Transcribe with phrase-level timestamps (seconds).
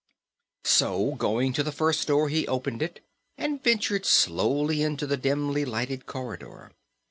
[0.65, 3.01] So, going to the first door, he opened it
[3.37, 6.71] and ventured slowly into the dimly lighted corridor.